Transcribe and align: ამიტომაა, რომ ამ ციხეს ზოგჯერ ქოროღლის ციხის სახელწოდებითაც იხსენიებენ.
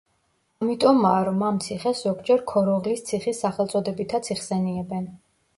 ამიტომაა, 0.63 1.19
რომ 1.27 1.43
ამ 1.49 1.59
ციხეს 1.65 2.01
ზოგჯერ 2.07 2.41
ქოროღლის 2.53 3.05
ციხის 3.11 3.45
სახელწოდებითაც 3.47 4.35
იხსენიებენ. 4.39 5.11